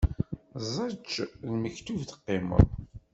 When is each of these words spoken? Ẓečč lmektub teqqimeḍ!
Ẓečč 0.73 1.11
lmektub 1.51 1.97
teqqimeḍ! 2.09 2.65